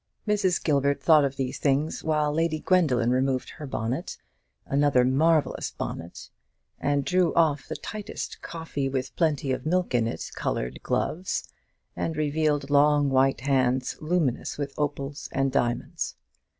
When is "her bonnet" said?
3.51-4.17